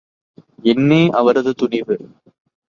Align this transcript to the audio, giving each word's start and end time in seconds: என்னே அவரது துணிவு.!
என்னே 0.63 1.09
அவரது 1.09 1.53
துணிவு.! 1.53 1.97